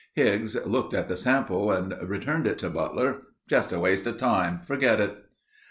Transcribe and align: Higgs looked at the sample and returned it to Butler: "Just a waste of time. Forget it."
Higgs 0.15 0.55
looked 0.65 0.95
at 0.95 1.07
the 1.07 1.15
sample 1.15 1.71
and 1.71 1.93
returned 2.01 2.47
it 2.47 2.57
to 2.57 2.71
Butler: 2.71 3.19
"Just 3.47 3.71
a 3.71 3.79
waste 3.79 4.07
of 4.07 4.17
time. 4.17 4.59
Forget 4.65 4.99
it." 4.99 5.15